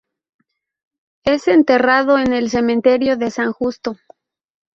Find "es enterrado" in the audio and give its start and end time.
1.25-2.17